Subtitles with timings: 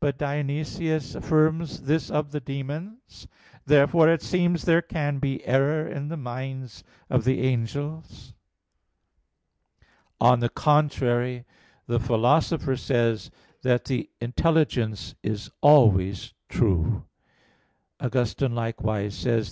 [0.00, 1.12] But Dionysius (Div.
[1.12, 1.12] Nom.
[1.12, 3.28] vii) affirms this of the demons.
[3.64, 8.34] Therefore it seems that there can be error in the minds of the angels.
[10.20, 11.44] On the contrary,
[11.86, 13.30] The Philosopher says
[13.62, 13.76] (De Anima iii, text.
[13.76, 17.04] 41) that "the intelligence is always true."
[18.00, 19.46] Augustine likewise says (QQ.